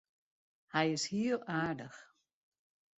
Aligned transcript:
Hy 0.73 0.85
is 0.95 1.05
hiel 1.11 1.39
aardich. 1.59 1.99